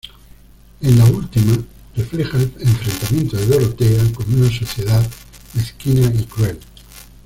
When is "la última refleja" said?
0.97-2.35